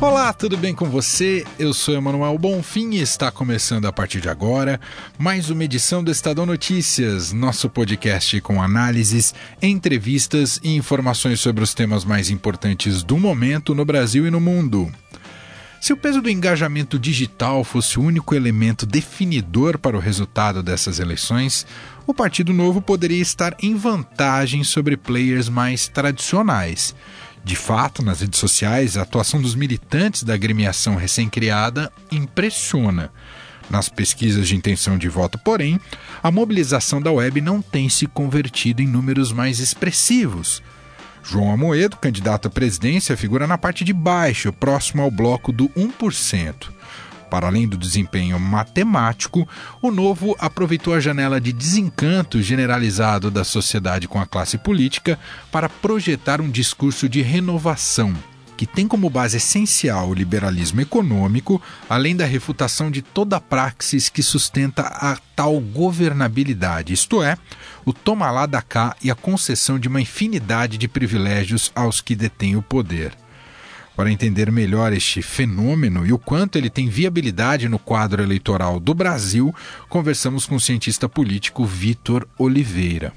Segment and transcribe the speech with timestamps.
[0.00, 1.44] Olá, tudo bem com você?
[1.58, 4.80] Eu sou Emanuel Bonfim e está começando a partir de agora
[5.18, 11.74] mais uma edição do Estadão Notícias, nosso podcast com análises, entrevistas e informações sobre os
[11.74, 14.90] temas mais importantes do momento no Brasil e no mundo.
[15.82, 20.98] Se o peso do engajamento digital fosse o único elemento definidor para o resultado dessas
[20.98, 21.66] eleições,
[22.06, 26.94] o Partido Novo poderia estar em vantagem sobre players mais tradicionais.
[27.44, 33.10] De fato, nas redes sociais, a atuação dos militantes da agremiação recém-criada impressiona.
[33.70, 35.80] Nas pesquisas de intenção de voto, porém,
[36.22, 40.62] a mobilização da web não tem se convertido em números mais expressivos.
[41.22, 46.70] João Amoedo, candidato à presidência, figura na parte de baixo, próximo ao bloco do 1%.
[47.30, 49.48] Para além do desempenho matemático,
[49.80, 55.16] o Novo aproveitou a janela de desencanto generalizado da sociedade com a classe política
[55.52, 58.12] para projetar um discurso de renovação,
[58.56, 64.08] que tem como base essencial o liberalismo econômico, além da refutação de toda a praxis
[64.08, 67.38] que sustenta a tal governabilidade, isto é,
[67.86, 72.16] o toma lá da cá e a concessão de uma infinidade de privilégios aos que
[72.16, 73.16] detêm o poder.
[74.00, 78.94] Para entender melhor este fenômeno e o quanto ele tem viabilidade no quadro eleitoral do
[78.94, 79.54] Brasil,
[79.90, 83.12] conversamos com o cientista político Vitor Oliveira.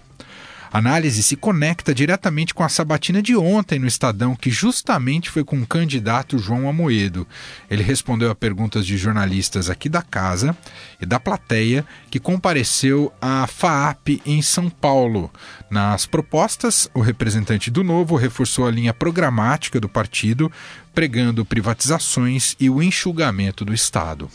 [0.74, 5.44] A análise se conecta diretamente com a sabatina de ontem no Estadão, que justamente foi
[5.44, 7.28] com o candidato João Amoedo.
[7.70, 10.58] Ele respondeu a perguntas de jornalistas aqui da casa
[11.00, 15.32] e da plateia que compareceu à FAAP em São Paulo.
[15.70, 20.52] Nas propostas, o representante do Novo reforçou a linha programática do partido,
[20.92, 24.28] pregando privatizações e o enxugamento do Estado.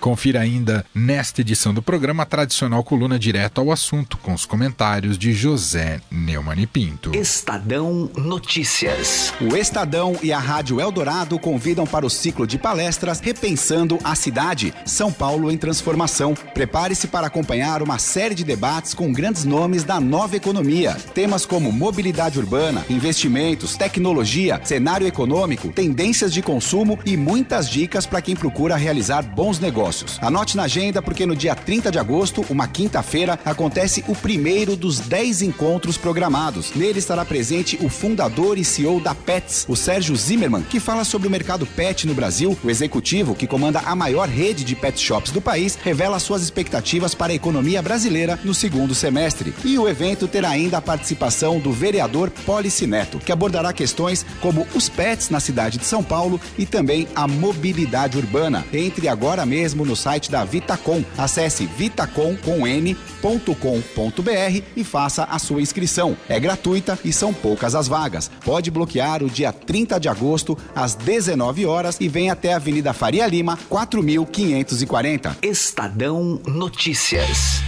[0.00, 5.16] Confira ainda nesta edição do programa a tradicional coluna direto ao assunto, com os comentários
[5.16, 7.14] de José Neumann e Pinto.
[7.16, 9.32] Estadão Notícias.
[9.40, 14.74] O Estadão e a Rádio Eldorado convidam para o ciclo de palestras Repensando a Cidade,
[14.84, 16.34] São Paulo em Transformação.
[16.52, 20.96] Prepare-se para acompanhar uma série de debates com grandes nomes da nova economia.
[21.14, 28.20] Temas como mobilidade urbana, investimentos, tecnologia, cenário econômico, tendências de consumo e muitas dicas para
[28.20, 30.18] quem procura realizar bons negócios negócios.
[30.20, 34.98] Anote na agenda porque no dia 30 de agosto, uma quinta-feira, acontece o primeiro dos
[34.98, 36.72] 10 encontros programados.
[36.74, 41.28] Nele estará presente o fundador e CEO da Pets, o Sérgio Zimmermann, que fala sobre
[41.28, 42.56] o mercado pet no Brasil.
[42.64, 47.14] O executivo, que comanda a maior rede de pet shops do país, revela suas expectativas
[47.14, 49.54] para a economia brasileira no segundo semestre.
[49.64, 54.66] E o evento terá ainda a participação do vereador Polici Neto, que abordará questões como
[54.74, 58.64] os pets na cidade de São Paulo e também a mobilidade urbana.
[58.72, 61.02] Entre agora mesmo no site da Vitacom.
[61.16, 66.14] Acesse vitacom.com.br e faça a sua inscrição.
[66.28, 68.30] É gratuita e são poucas as vagas.
[68.44, 72.92] Pode bloquear o dia 30 de agosto às 19 horas e vem até a Avenida
[72.92, 75.38] Faria Lima, 4540.
[75.40, 77.62] Estadão Notícias.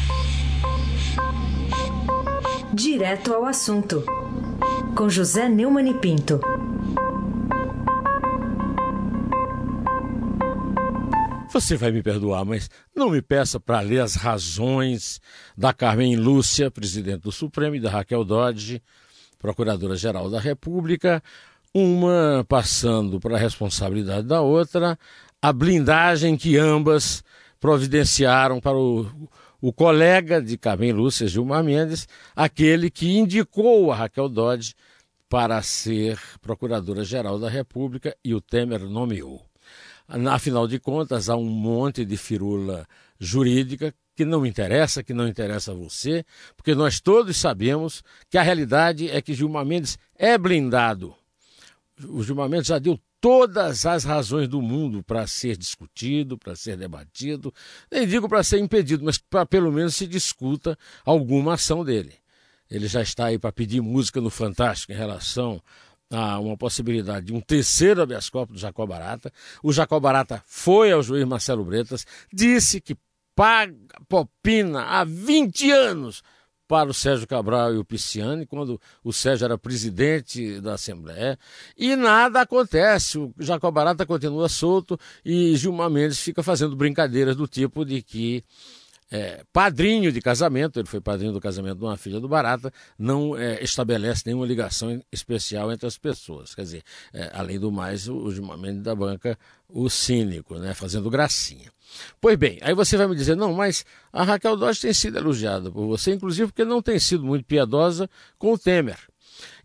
[2.73, 4.05] Direto ao assunto.
[4.95, 6.41] Com José Neumann e Pinto.
[11.57, 15.23] Você vai me perdoar, mas não me peça para ler as razões
[15.57, 18.83] da Carmen Lúcia, presidente do Supremo, e da Raquel Dodge,
[19.39, 21.23] procuradora-geral da República,
[21.73, 24.99] uma passando para a responsabilidade da outra,
[25.41, 27.25] a blindagem que ambas
[27.59, 29.11] providenciaram para o,
[29.59, 32.07] o colega de Carmen Lúcia, Gilmar Mendes,
[32.37, 34.75] aquele que indicou a Raquel Dodge
[35.27, 39.43] para ser procuradora-geral da República e o Temer nomeou.
[40.09, 42.87] Afinal de contas, há um monte de firula
[43.19, 46.25] jurídica que não interessa, que não interessa a você,
[46.57, 51.15] porque nós todos sabemos que a realidade é que Gilmar Mendes é blindado.
[52.09, 56.77] O Gilmar Mendes já deu todas as razões do mundo para ser discutido, para ser
[56.77, 57.53] debatido,
[57.91, 62.15] nem digo para ser impedido, mas para pelo menos se discuta alguma ação dele.
[62.71, 65.63] Ele já está aí para pedir música no Fantástico em relação
[66.11, 69.33] a uma possibilidade de um terceiro habeas corpus do Jacó Barata.
[69.63, 72.97] O Jacó Barata foi ao juiz Marcelo Bretas, disse que
[73.35, 73.75] paga
[74.09, 76.23] popina há 20 anos
[76.67, 81.39] para o Sérgio Cabral e o Pisciani, quando o Sérgio era presidente da Assembleia,
[81.77, 83.19] e nada acontece.
[83.19, 88.43] O Jacó Barata continua solto e Gilmar Mendes fica fazendo brincadeiras do tipo de que
[89.11, 93.37] é, padrinho de casamento, ele foi padrinho do casamento de uma filha do Barata, não
[93.37, 96.55] é, estabelece nenhuma ligação especial entre as pessoas.
[96.55, 96.83] Quer dizer,
[97.13, 99.39] é, além do mais, o, o Mendes da Banca,
[99.69, 101.71] o cínico, né, fazendo gracinha.
[102.21, 105.71] Pois bem, aí você vai me dizer, não, mas a Raquel Dodge tem sido elogiada
[105.71, 108.99] por você, inclusive porque não tem sido muito piedosa com o Temer.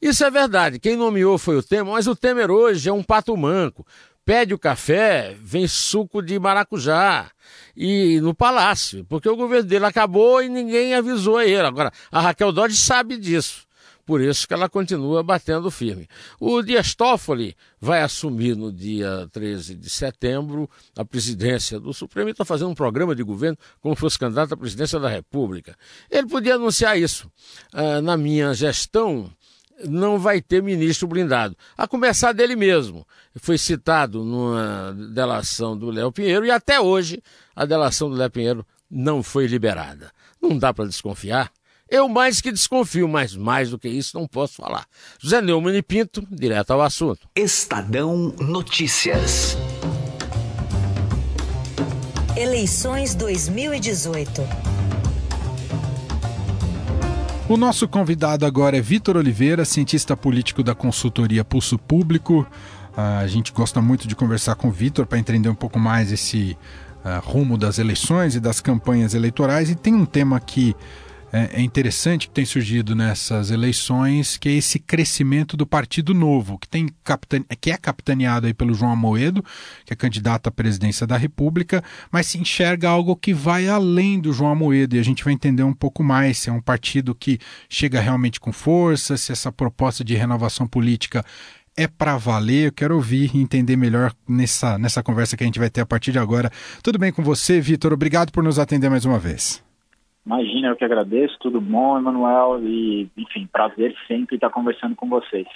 [0.01, 3.35] Isso é verdade, quem nomeou foi o Temer, mas o Temer hoje é um pato
[3.35, 3.85] manco
[4.25, 7.31] pede o café, vem suco de maracujá
[7.75, 11.65] e no palácio, porque o governo dele acabou e ninguém avisou a ele.
[11.65, 13.67] Agora, a Raquel Dodge sabe disso.
[14.05, 16.07] Por isso que ela continua batendo firme.
[16.39, 22.31] O Dias Toffoli vai assumir no dia 13 de setembro a presidência do Supremo e
[22.31, 25.77] está fazendo um programa de governo como fosse candidato à presidência da República.
[26.09, 27.31] Ele podia anunciar isso.
[27.71, 29.31] Ah, na minha gestão,
[29.87, 31.55] não vai ter ministro blindado.
[31.77, 33.05] A começar dele mesmo.
[33.35, 37.21] Foi citado numa delação do Léo Pinheiro e até hoje
[37.55, 40.11] a delação do Léo Pinheiro não foi liberada.
[40.41, 41.51] Não dá para desconfiar.
[41.89, 44.85] Eu mais que desconfio, mas mais do que isso não posso falar.
[45.19, 47.27] José Neumann e Pinto, direto ao assunto.
[47.35, 49.57] Estadão Notícias.
[52.37, 54.41] Eleições 2018.
[57.51, 62.47] O nosso convidado agora é Vitor Oliveira, cientista político da consultoria Pulso Público.
[62.95, 66.57] A gente gosta muito de conversar com o Vitor para entender um pouco mais esse
[67.03, 69.69] uh, rumo das eleições e das campanhas eleitorais.
[69.69, 70.73] E tem um tema que
[71.31, 76.57] é, é, interessante que tem surgido nessas eleições, que é esse crescimento do Partido Novo,
[76.57, 77.45] que, tem capitane...
[77.59, 79.43] que é capitaneado aí pelo João Amoedo,
[79.85, 84.33] que é candidato à presidência da República, mas se enxerga algo que vai além do
[84.33, 87.39] João Amoedo, e a gente vai entender um pouco mais se é um partido que
[87.69, 91.23] chega realmente com força, se essa proposta de renovação política
[91.77, 92.67] é para valer.
[92.67, 95.85] Eu quero ouvir e entender melhor nessa, nessa conversa que a gente vai ter a
[95.85, 96.51] partir de agora.
[96.83, 97.93] Tudo bem com você, Vitor?
[97.93, 99.70] Obrigado por nos atender mais uma vez.
[100.23, 105.47] Imagina, eu que agradeço, tudo bom, Emanuel, e enfim, prazer sempre estar conversando com vocês.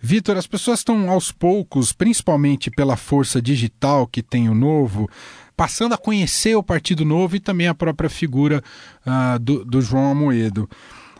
[0.00, 5.08] Vitor, as pessoas estão aos poucos, principalmente pela força digital que tem o Novo,
[5.56, 8.62] passando a conhecer o Partido Novo e também a própria figura
[9.04, 10.68] uh, do, do João Amoedo.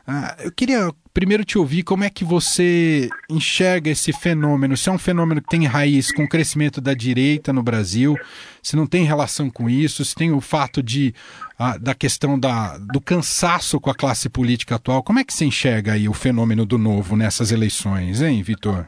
[0.07, 4.77] Ah, eu queria primeiro te ouvir como é que você enxerga esse fenômeno.
[4.77, 8.17] Se é um fenômeno que tem raiz com o crescimento da direita no Brasil,
[8.63, 11.15] se não tem relação com isso, se tem o fato de
[11.59, 15.03] ah, da questão da, do cansaço com a classe política atual.
[15.03, 18.87] Como é que você enxerga aí o fenômeno do novo nessas eleições, hein, Vitor?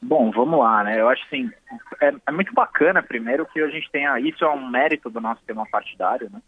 [0.00, 1.00] Bom, vamos lá, né?
[1.00, 1.50] Eu acho assim,
[2.00, 4.20] é, é muito bacana, primeiro, que a gente tenha.
[4.20, 6.40] Isso é um mérito do nosso tema partidário, né?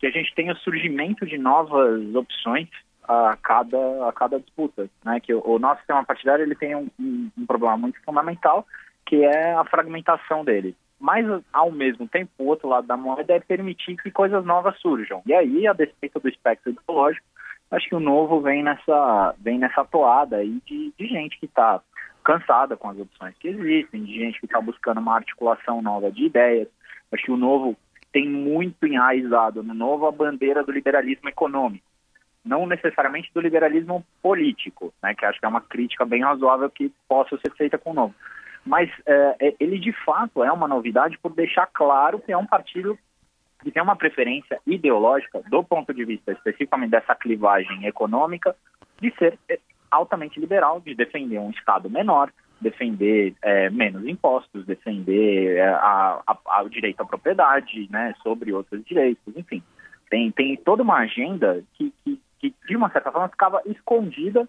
[0.00, 2.68] Que a gente tenha o surgimento de novas opções
[3.06, 5.20] a cada, a cada disputa, né?
[5.20, 8.66] Que o, o nosso sistema partidário ele tem um, um, um, problema muito fundamental,
[9.06, 10.74] que é a fragmentação dele.
[10.98, 15.22] Mas, ao mesmo tempo, o outro lado da moeda é permitir que coisas novas surjam.
[15.26, 17.26] E aí, a despeito do espectro ideológico,
[17.70, 21.80] acho que o novo vem nessa, vem nessa toada aí de, de gente que está
[22.22, 26.24] cansada com as opções que existem, de gente que está buscando uma articulação nova de
[26.24, 26.68] ideias.
[27.12, 27.76] Acho que o novo
[28.10, 31.84] tem muito enraizado no novo a bandeira do liberalismo econômico
[32.44, 36.92] não necessariamente do liberalismo político, né, que acho que é uma crítica bem razoável que
[37.08, 38.14] possa ser feita com o novo.
[38.64, 42.46] Mas é, é, ele de fato é uma novidade por deixar claro que é um
[42.46, 42.98] partido
[43.62, 48.54] que tem uma preferência ideológica, do ponto de vista especificamente dessa clivagem econômica,
[49.00, 49.58] de ser é,
[49.90, 52.30] altamente liberal, de defender um Estado menor,
[52.60, 58.52] defender é, menos impostos, defender é, a, a, a, o direito à propriedade, né, sobre
[58.52, 59.62] outros direitos, enfim.
[60.10, 62.20] Tem, tem toda uma agenda que, que
[62.50, 64.48] que de uma certa forma ficava escondida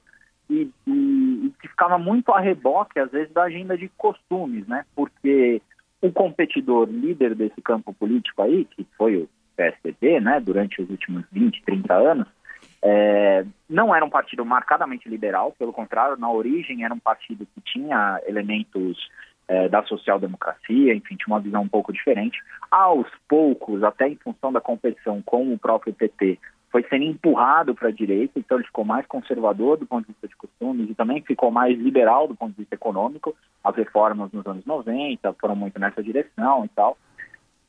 [0.50, 4.86] e, e, que ficava muito a reboque, às vezes, da agenda de costumes, né?
[4.96, 5.62] Porque
[6.02, 11.24] o competidor líder desse campo político aí, que foi o PSDB, né, durante os últimos
[11.32, 12.28] 20, 30 anos,
[12.84, 17.62] é, não era um partido marcadamente liberal, pelo contrário, na origem era um partido que
[17.62, 19.10] tinha elementos
[19.48, 22.38] é, da social-democracia, enfim, tinha uma visão um pouco diferente.
[22.70, 26.38] Aos poucos, até em função da competição com o próprio PT,
[26.76, 30.28] foi sendo empurrado para a direita, então ele ficou mais conservador do ponto de vista
[30.28, 33.34] de costumes e também ficou mais liberal do ponto de vista econômico.
[33.64, 36.98] As reformas nos anos 90 foram muito nessa direção e tal.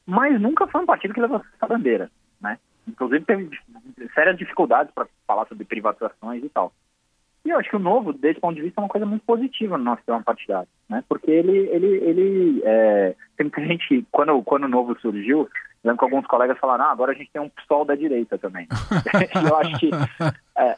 [0.04, 2.10] Mas nunca foi um partido que levou essa bandeira,
[2.40, 2.58] né?
[2.84, 3.48] Inclusive teve
[4.12, 6.72] sérias dificuldades para falar sobre privatizações e tal.
[7.46, 9.78] E eu acho que o novo, desse ponto de vista, é uma coisa muito positiva
[9.78, 11.04] no nosso sistema partidário, né?
[11.08, 13.14] Porque ele, ele, ele é...
[13.36, 15.48] tem muita gente, quando, quando o novo surgiu,
[15.84, 18.66] lembro que alguns colegas falaram, ah, agora a gente tem um PSOL da direita também.
[19.48, 19.90] eu acho que
[20.58, 20.76] é,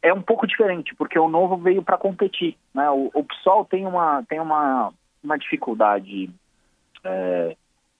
[0.00, 2.56] é, um pouco diferente, porque o novo veio para competir.
[2.72, 2.88] Né?
[2.90, 6.30] O, o PSOL tem uma, tem uma, uma dificuldade
[7.04, 7.54] é,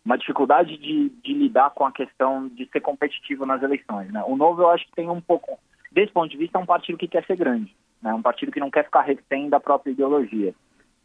[0.05, 4.11] uma dificuldade de, de, lidar com a questão de ser competitivo nas eleições.
[4.11, 4.23] Né?
[4.27, 5.59] O Novo, eu acho que tem um pouco,
[5.93, 8.13] desse ponto de vista, é um partido que quer ser grande, né?
[8.13, 10.55] um partido que não quer ficar refém da própria ideologia.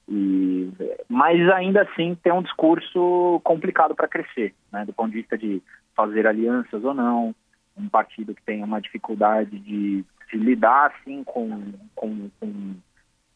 [0.10, 0.72] E,
[1.10, 4.86] mas ainda assim tem um discurso complicado para crescer, né?
[4.86, 5.62] do ponto de vista de
[5.96, 7.36] fazer alianças ou não,
[7.78, 12.76] um partido que tem uma dificuldade de, lidar assim com, com, com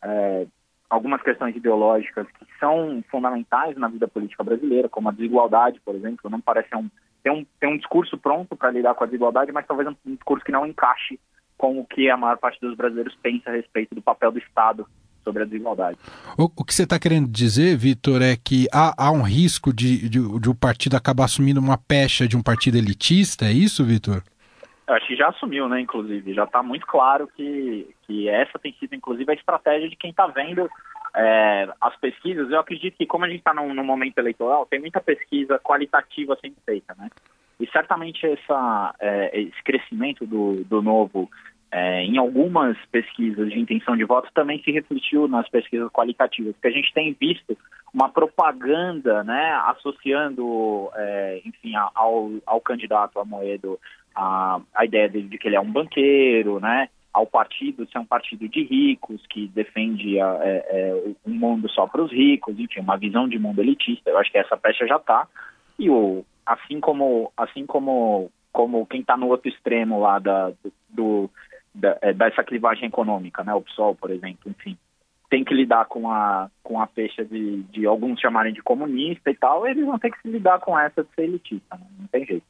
[0.03, 0.45] é,
[0.89, 6.29] algumas questões ideológicas que são fundamentais na vida política brasileira, como a desigualdade, por exemplo,
[6.29, 6.89] não parece um
[7.23, 10.43] tem um, tem um discurso pronto para lidar com a desigualdade, mas talvez um discurso
[10.43, 11.19] que não encaixe
[11.61, 14.87] com o que a maior parte dos brasileiros pensa a respeito do papel do Estado
[15.23, 15.99] sobre a desigualdade.
[16.35, 20.09] O, o que você está querendo dizer, Vitor, é que há, há um risco de,
[20.09, 24.23] de, de o partido acabar assumindo uma pecha de um partido elitista, é isso, Vitor?
[24.87, 26.33] acho que já assumiu, né, inclusive.
[26.33, 30.25] Já está muito claro que, que essa tem sido, inclusive, a estratégia de quem está
[30.25, 30.67] vendo
[31.15, 32.49] é, as pesquisas.
[32.49, 36.35] Eu acredito que, como a gente está num, num, momento eleitoral, tem muita pesquisa qualitativa
[36.41, 37.09] sendo feita, né?
[37.61, 41.29] E certamente essa, é, esse crescimento do, do novo
[41.71, 46.67] é, em algumas pesquisas de intenção de voto também se refletiu nas pesquisas qualitativas, porque
[46.67, 47.57] a gente tem visto
[47.93, 53.79] uma propaganda, né, associando, é, enfim, ao, ao candidato a Moedo
[54.15, 58.05] a, a ideia dele de que ele é um banqueiro, né, ao partido ser um
[58.05, 62.79] partido de ricos que defende a, é, é, um mundo só para os ricos, enfim,
[62.79, 64.09] uma visão de mundo elitista.
[64.09, 65.27] Eu acho que essa pecha já está
[65.77, 70.51] e o assim como assim como como quem está no outro extremo lá da,
[70.89, 71.29] do,
[71.73, 74.77] da, é, dessa clivagem econômica, né, o PSOL, por exemplo, enfim,
[75.29, 79.35] tem que lidar com a com a pecha de, de alguns chamarem de comunista e
[79.35, 81.85] tal, eles vão ter que se lidar com essa de ser elitista, né?
[81.97, 82.45] não tem jeito.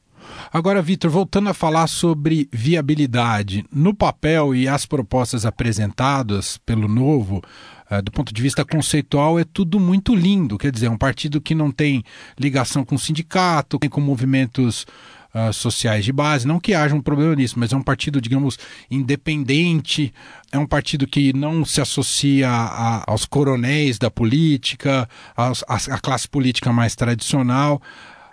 [0.51, 7.42] Agora, Vitor, voltando a falar sobre viabilidade, no papel e as propostas apresentadas pelo Novo,
[7.90, 10.58] uh, do ponto de vista conceitual, é tudo muito lindo.
[10.58, 12.04] Quer dizer, é um partido que não tem
[12.40, 14.86] ligação com o sindicato, tem com movimentos
[15.34, 16.46] Uh, sociais de base.
[16.46, 18.60] Não que haja um problema nisso, mas é um partido, digamos,
[18.90, 20.13] independente,
[20.51, 26.74] é um partido que não se associa a, aos coronéis da política, à classe política
[26.74, 27.82] mais tradicional.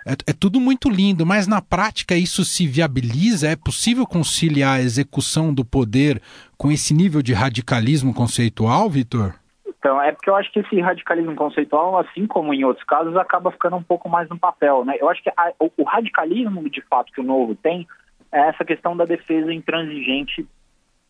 [0.05, 3.47] É, é, tudo muito lindo, mas na prática isso se viabiliza?
[3.47, 6.21] É possível conciliar a execução do poder
[6.57, 9.35] com esse nível de radicalismo conceitual, Vitor?
[9.79, 13.51] Então, é porque eu acho que esse radicalismo conceitual, assim como em outros casos, acaba
[13.51, 14.95] ficando um pouco mais no papel, né?
[14.99, 17.87] Eu acho que a, o, o, radicalismo, de fato, que o Novo tem
[18.31, 20.45] é essa questão da defesa intransigente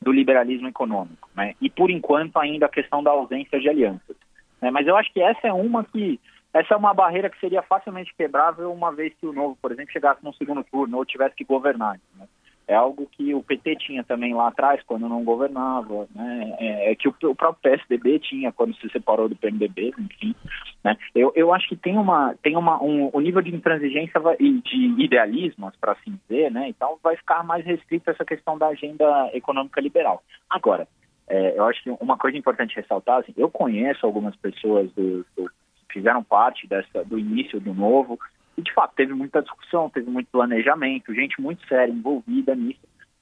[0.02, 1.56] do liberalismo econômico, né?
[1.60, 4.16] E, por enquanto, ainda a questão da ausência de alianças.
[4.62, 4.70] Né?
[4.70, 6.20] Mas eu acho que essa é uma que
[6.54, 9.92] essa é uma barreira que seria facilmente quebrável uma vez que o Novo, por exemplo,
[9.92, 12.00] chegasse no segundo turno ou tivesse que governar.
[12.18, 12.28] Né?
[12.68, 16.56] É algo que o PT tinha também lá atrás, quando não governava, né?
[16.60, 20.36] é, é que o, o, próprio PSDB tinha quando se separou do PMDB, enfim.
[20.84, 20.96] Né?
[21.16, 25.04] Eu, eu acho que tem, uma, tem uma, um, o nível de intransigência e de
[25.04, 26.68] idealismo, para assim dizer, né?
[26.68, 30.24] então vai ficar mais restrito essa questão da agenda econômica liberal.
[30.48, 30.88] Agora,
[31.28, 35.50] é, eu acho que uma coisa importante ressaltar, assim, eu conheço algumas pessoas do, do
[35.92, 38.20] fizeram parte dessa, do início do novo.
[38.58, 42.82] E, de fato, teve muita discussão, teve muito planejamento, gente muito séria envolvida nisso.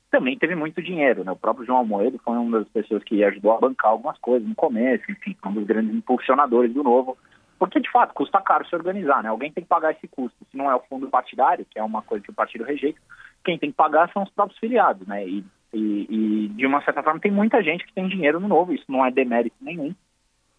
[0.10, 1.32] Também teve muito dinheiro, né?
[1.32, 4.56] O próprio João Almoedo foi uma das pessoas que ajudou a bancar algumas coisas no
[4.56, 7.18] começo, enfim, um dos grandes impulsionadores do novo.
[7.60, 9.30] Porque, de fato, custa caro se organizar, né?
[9.30, 10.38] Alguém tem que pagar esse custo.
[10.50, 13.00] Se não é o fundo partidário, que é uma coisa que o partido rejeita,
[13.44, 15.28] quem tem que pagar são os próprios filiados, né?
[15.28, 15.44] E,
[15.74, 18.86] e, e de uma certa forma, tem muita gente que tem dinheiro no novo, isso
[18.88, 19.94] não é demérito nenhum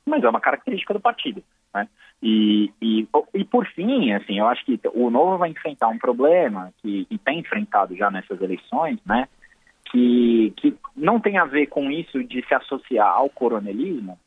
[0.08, 1.42] mas é uma característica do partido.
[1.74, 1.88] Né?
[2.22, 6.72] E, e, e, por fim, assim, eu acho que o Novo vai enfrentar um problema
[6.82, 9.28] que, que tem enfrentado já nessas eleições, né?
[9.90, 14.18] Que, que não tem a ver com isso de se associar ao coronelismo,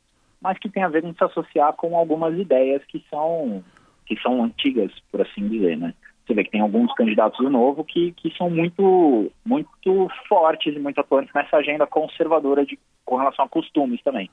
[0.41, 3.63] mas que tem a ver com se associar com algumas ideias que são,
[4.07, 5.93] que são antigas, por assim dizer, né?
[6.25, 10.79] Você vê que tem alguns candidatos do Novo que, que são muito, muito fortes e
[10.79, 14.29] muito atuantes nessa agenda conservadora de, com relação a costumes também.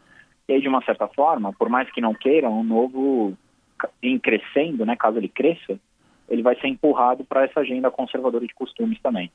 [0.49, 3.35] E aí, de uma certa forma, por mais que não queiram, o novo,
[4.03, 5.79] em crescendo, né, caso ele cresça,
[6.29, 9.31] ele vai ser empurrado para essa agenda conservadora de costumes também.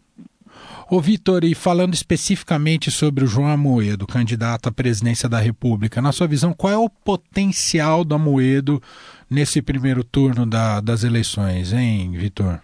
[0.89, 6.11] Ô Vitor, e falando especificamente sobre o João Amoedo, candidato à presidência da República, na
[6.11, 8.81] sua visão, qual é o potencial do Amoedo
[9.29, 12.61] nesse primeiro turno da, das eleições, hein, Vitor?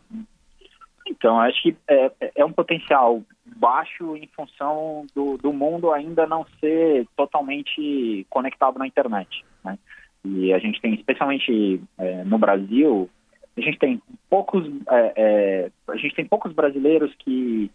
[1.07, 3.21] Então, acho que é, é um potencial
[3.59, 9.43] baixo em função do, do mundo ainda não ser totalmente conectado na internet.
[9.63, 9.77] Né?
[10.23, 13.09] E a gente tem, especialmente é, no Brasil,
[13.57, 17.69] a gente tem poucos, é, é, a gente tem poucos brasileiros que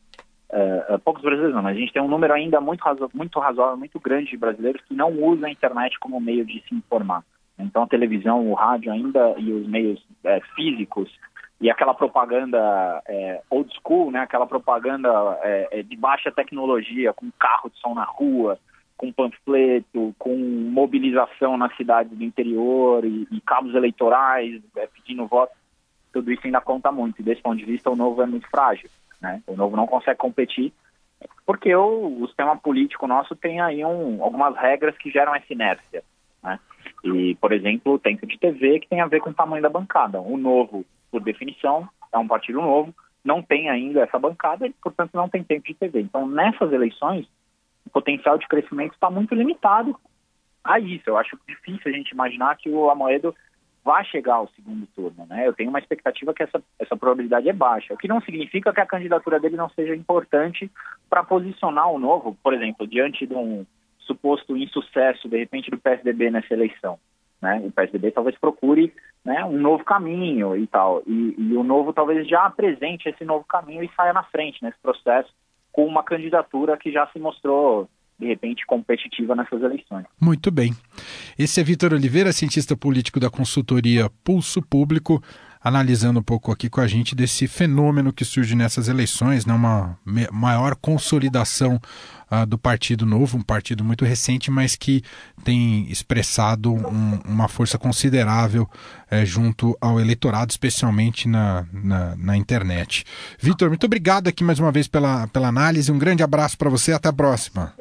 [0.51, 3.39] é, é, poucos brasileiros não, mas a gente tem um número ainda muito razo, muito
[3.39, 7.25] razoável, muito grande de brasileiros que não usam a internet como meio de se informar.
[7.59, 11.11] Então a televisão, o rádio ainda e os meios é, físicos
[11.61, 15.09] e aquela propaganda é, old school, né, aquela propaganda
[15.43, 18.59] é, é, de baixa tecnologia, com carro de som na rua,
[18.97, 25.53] com panfleto, com mobilização na cidade do interior e, e cabos eleitorais, é, pedindo voto,
[26.13, 27.23] tudo isso ainda conta muito.
[27.23, 28.89] Desse ponto de vista, o novo é muito frágil.
[29.21, 29.43] Né?
[29.47, 30.73] O novo não consegue competir
[31.47, 36.03] porque o, o sistema político nosso tem aí um, algumas regras que geram essa inércia.
[36.43, 36.59] Né?
[37.05, 39.69] E, por exemplo, o tempo de TV que tem a ver com o tamanho da
[39.69, 40.21] bancada.
[40.21, 40.85] O novo,
[41.15, 42.93] por definição, é um partido novo,
[43.25, 46.01] não tem ainda essa bancada e, portanto, não tem tempo de TV.
[46.01, 47.25] Então, nessas eleições,
[47.87, 49.97] o potencial de crescimento está muito limitado
[50.65, 51.05] a isso.
[51.07, 53.33] Eu acho difícil a gente imaginar que o Amoedo
[53.85, 55.47] vai chegar ao segundo turno, né?
[55.47, 58.81] Eu tenho uma expectativa que essa, essa probabilidade é baixa, o que não significa que
[58.81, 60.69] a candidatura dele não seja importante
[61.09, 63.65] para posicionar o novo, por exemplo, diante de um
[64.01, 66.99] suposto insucesso, de repente, do PSDB nessa eleição.
[67.45, 67.63] Né?
[67.63, 68.91] O PSDB talvez procure
[69.23, 73.45] né, um novo caminho e tal, e, e o novo talvez já apresente esse novo
[73.47, 75.31] caminho e saia na frente nesse processo
[75.71, 77.87] com uma candidatura que já se mostrou
[78.19, 80.07] de repente, competitiva nessas eleições.
[80.21, 80.71] Muito bem.
[81.37, 85.21] Esse é Vitor Oliveira, cientista político da consultoria Pulso Público,
[85.65, 89.55] analisando um pouco aqui com a gente desse fenômeno que surge nessas eleições, né?
[89.55, 89.99] uma
[90.31, 91.81] maior consolidação
[92.31, 95.03] uh, do Partido Novo, um partido muito recente, mas que
[95.43, 98.69] tem expressado um, uma força considerável
[99.11, 103.05] uh, junto ao eleitorado, especialmente na, na, na internet.
[103.39, 106.93] Vitor, muito obrigado aqui mais uma vez pela, pela análise, um grande abraço para você,
[106.93, 107.73] até a próxima.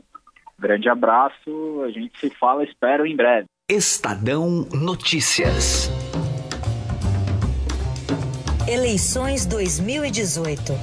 [0.58, 3.46] Grande abraço, a gente se fala, espero em breve.
[3.70, 5.90] Estadão Notícias.
[8.74, 10.74] Eleições 2018.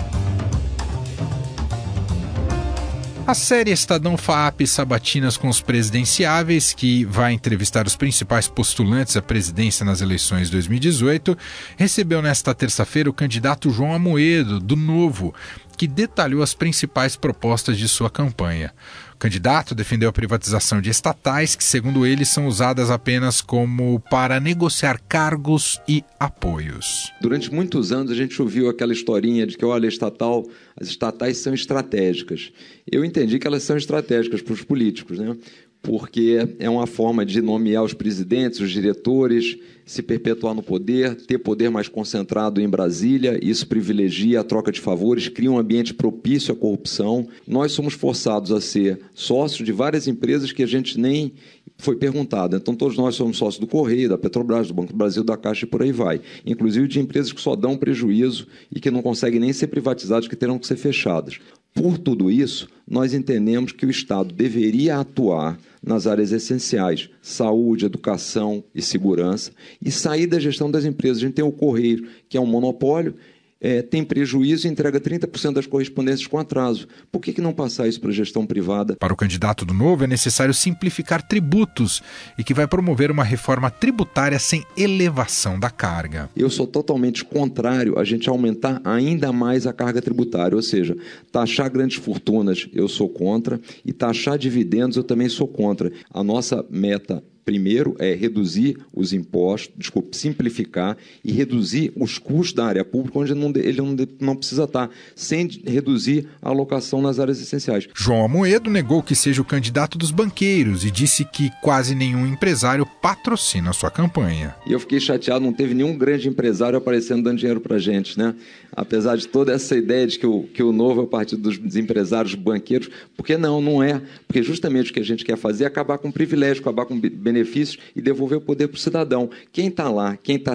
[3.26, 9.22] A série Estadão FAP Sabatinas com os Presidenciáveis, que vai entrevistar os principais postulantes à
[9.22, 11.36] presidência nas eleições 2018,
[11.76, 15.34] recebeu nesta terça-feira o candidato João Amoedo, do Novo,
[15.76, 18.72] que detalhou as principais propostas de sua campanha.
[19.20, 24.98] Candidato defendeu a privatização de estatais, que, segundo ele, são usadas apenas como para negociar
[25.06, 27.12] cargos e apoios.
[27.20, 31.52] Durante muitos anos a gente ouviu aquela historinha de que, olha, estatal, as estatais são
[31.52, 32.50] estratégicas.
[32.90, 35.36] Eu entendi que elas são estratégicas para os políticos, né?
[35.82, 39.56] Porque é uma forma de nomear os presidentes, os diretores,
[39.90, 44.80] se perpetuar no poder, ter poder mais concentrado em Brasília, isso privilegia a troca de
[44.80, 47.26] favores, cria um ambiente propício à corrupção.
[47.46, 51.32] Nós somos forçados a ser sócios de várias empresas que a gente nem
[51.80, 52.56] foi perguntado.
[52.56, 55.64] Então, todos nós somos sócios do Correio, da Petrobras, do Banco do Brasil, da Caixa
[55.64, 56.20] e por aí vai.
[56.44, 60.36] Inclusive de empresas que só dão prejuízo e que não conseguem nem ser privatizadas, que
[60.36, 61.38] terão que ser fechadas.
[61.72, 68.62] Por tudo isso, nós entendemos que o Estado deveria atuar nas áreas essenciais, saúde, educação
[68.74, 71.18] e segurança, e sair da gestão das empresas.
[71.18, 73.14] A gente tem o Correio, que é um monopólio,
[73.60, 76.88] é, tem prejuízo e entrega 30% das correspondências com atraso.
[77.12, 78.96] Por que, que não passar isso para a gestão privada?
[78.96, 82.02] Para o candidato do Novo, é necessário simplificar tributos
[82.38, 86.30] e que vai promover uma reforma tributária sem elevação da carga.
[86.34, 90.96] Eu sou totalmente contrário a gente aumentar ainda mais a carga tributária, ou seja,
[91.30, 95.92] taxar grandes fortunas eu sou contra e taxar dividendos eu também sou contra.
[96.12, 102.64] A nossa meta Primeiro é reduzir os impostos, desculpe, simplificar e reduzir os custos da
[102.64, 107.18] área pública, onde ele não, ele não, não precisa estar, sem reduzir a alocação nas
[107.18, 107.88] áreas essenciais.
[107.92, 112.86] João Amoedo negou que seja o candidato dos banqueiros e disse que quase nenhum empresário
[112.86, 114.54] patrocina a sua campanha.
[114.64, 118.32] E eu fiquei chateado, não teve nenhum grande empresário aparecendo dando dinheiro para gente, né?
[118.70, 121.74] Apesar de toda essa ideia de que o, que o novo é o partido dos
[121.74, 124.00] empresários banqueiros, porque não, não é.
[124.28, 126.96] Porque justamente o que a gente quer fazer é acabar com privilégio, acabar com
[127.40, 129.30] benefícios e devolver o poder para o cidadão.
[129.52, 130.54] Quem está lá, quem está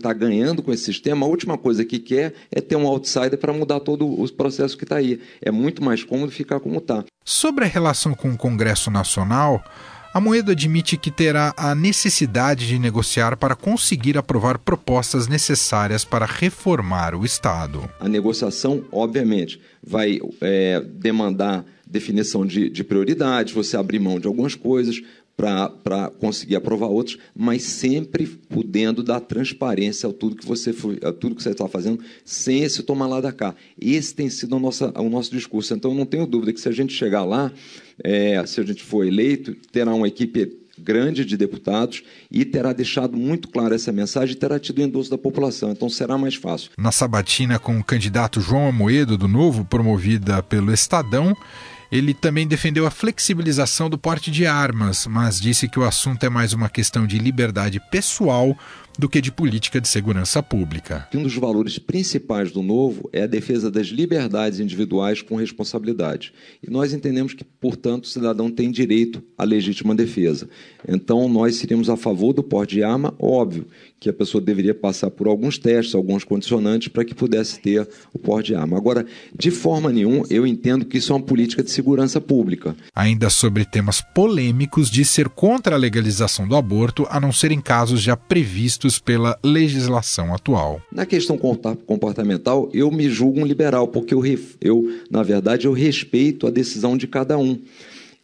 [0.00, 3.52] tá ganhando com esse sistema, a última coisa que quer é ter um outsider para
[3.52, 5.20] mudar todo o processo que está aí.
[5.40, 7.04] É muito mais cômodo ficar como está.
[7.24, 9.62] Sobre a relação com o Congresso Nacional,
[10.12, 16.26] a Moeda admite que terá a necessidade de negociar para conseguir aprovar propostas necessárias para
[16.26, 17.90] reformar o Estado.
[17.98, 24.54] A negociação, obviamente, vai é, demandar definição de, de prioridades, você abrir mão de algumas
[24.54, 25.00] coisas,
[25.36, 30.70] para conseguir aprovar outros, mas sempre podendo dar transparência a tudo que você
[31.02, 33.54] a tudo que você está fazendo, sem esse tomar lá da cá.
[33.80, 35.74] Esse tem sido o nosso, o nosso discurso.
[35.74, 37.52] Então, eu não tenho dúvida que se a gente chegar lá,
[38.02, 43.16] é, se a gente for eleito, terá uma equipe grande de deputados e terá deixado
[43.16, 45.70] muito clara essa mensagem e terá tido o endosso da população.
[45.70, 46.70] Então será mais fácil.
[46.76, 51.36] Na sabatina com o candidato João Amoedo, do Novo, promovida pelo Estadão,
[51.94, 56.28] ele também defendeu a flexibilização do porte de armas, mas disse que o assunto é
[56.28, 58.58] mais uma questão de liberdade pessoal
[58.98, 61.08] do que de política de segurança pública.
[61.14, 66.32] Um dos valores principais do novo é a defesa das liberdades individuais com responsabilidade.
[66.62, 70.48] E nós entendemos que, portanto, o cidadão tem direito à legítima defesa.
[70.86, 73.66] Então, nós seríamos a favor do porte de arma, óbvio
[73.98, 78.18] que a pessoa deveria passar por alguns testes, alguns condicionantes para que pudesse ter o
[78.18, 78.76] porte de arma.
[78.76, 82.76] Agora, de forma nenhuma, eu entendo que isso é uma política de segurança pública.
[82.94, 87.62] Ainda sobre temas polêmicos de ser contra a legalização do aborto, a não ser em
[87.62, 90.80] casos já previstos pela legislação atual.
[90.92, 94.22] Na questão comportamental, eu me julgo um liberal, porque eu,
[94.60, 97.58] eu na verdade, eu respeito a decisão de cada um.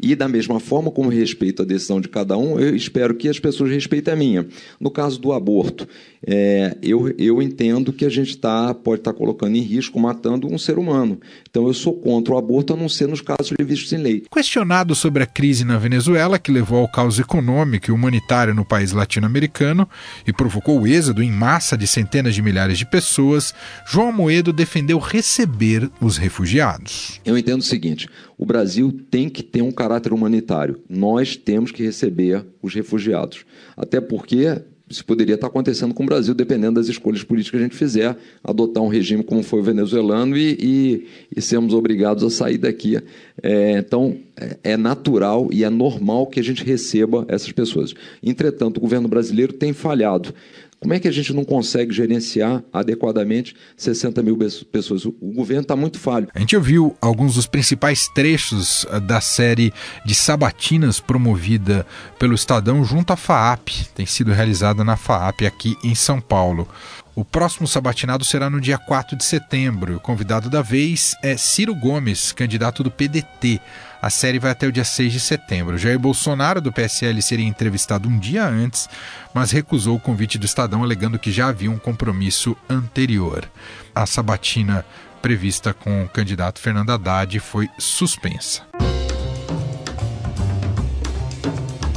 [0.03, 3.39] E, da mesma forma como respeito a decisão de cada um, eu espero que as
[3.39, 4.47] pessoas respeitem a minha.
[4.79, 5.87] No caso do aborto,
[6.27, 10.47] é, eu, eu entendo que a gente tá, pode estar tá colocando em risco, matando
[10.47, 11.21] um ser humano.
[11.49, 14.23] Então, eu sou contra o aborto, a não ser nos casos previstos em lei.
[14.33, 18.93] Questionado sobre a crise na Venezuela, que levou ao caos econômico e humanitário no país
[18.93, 19.89] latino-americano
[20.27, 23.55] e provocou o êxodo em massa de centenas de milhares de pessoas,
[23.87, 27.21] João Moedo defendeu receber os refugiados.
[27.25, 28.09] Eu entendo o seguinte:
[28.41, 30.81] o Brasil tem que ter um caráter humanitário.
[30.89, 33.45] Nós temos que receber os refugiados.
[33.77, 37.69] Até porque isso poderia estar acontecendo com o Brasil, dependendo das escolhas políticas que a
[37.69, 42.31] gente fizer, adotar um regime como foi o venezuelano e, e, e sermos obrigados a
[42.31, 42.99] sair daqui.
[43.43, 47.93] É, então, é, é natural e é normal que a gente receba essas pessoas.
[48.23, 50.33] Entretanto, o governo brasileiro tem falhado.
[50.81, 54.39] Como é que a gente não consegue gerenciar adequadamente 60 mil
[54.73, 55.05] pessoas?
[55.05, 56.29] O governo está muito falho.
[56.35, 59.75] A gente ouviu alguns dos principais trechos ah, da série
[60.07, 61.87] de sabatinas promovida
[62.19, 63.69] pelo Estadão junto à FAAP.
[63.95, 66.67] Tem sido realizada na FAAP aqui em São Paulo.
[67.15, 69.97] O próximo sabatinado será no dia 4 de setembro.
[69.97, 73.61] O convidado da vez é Ciro Gomes, candidato do PDT.
[74.03, 75.77] A série vai até o dia 6 de setembro.
[75.77, 78.89] Jair Bolsonaro, do PSL, seria entrevistado um dia antes,
[79.35, 83.51] mas recusou o convite do Estadão, alegando que já havia um compromisso anterior.
[83.95, 84.87] A sabatina
[85.21, 88.63] prevista com o candidato Fernando Haddad foi suspensa.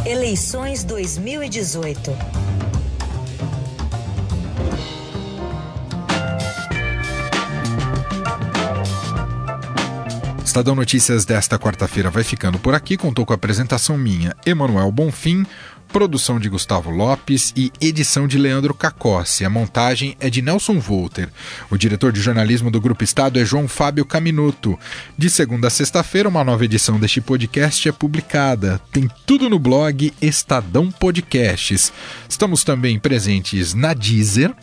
[0.05, 2.11] Eleições 2018.
[10.53, 12.95] Estadão Notícias desta quarta-feira vai ficando por aqui.
[12.95, 15.47] Contou com a apresentação minha, Emanuel Bonfim,
[15.87, 19.43] produção de Gustavo Lopes e edição de Leandro Cacossi.
[19.43, 21.27] A montagem é de Nelson Volter.
[21.71, 24.77] O diretor de jornalismo do Grupo Estado é João Fábio Caminuto.
[25.17, 28.79] De segunda a sexta-feira, uma nova edição deste podcast é publicada.
[28.91, 31.91] Tem tudo no blog Estadão Podcasts.
[32.29, 34.53] Estamos também presentes na Deezer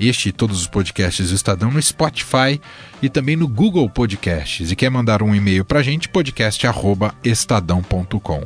[0.00, 2.58] este e todos os podcasts do Estadão no Spotify
[3.02, 4.70] e também no Google Podcasts.
[4.70, 8.44] E quer mandar um e-mail para a gente, podcast.estadão.com.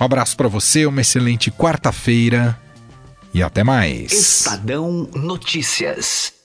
[0.00, 2.60] Um abraço para você, uma excelente quarta-feira
[3.32, 4.12] e até mais.
[4.12, 6.41] Estadão Notícias.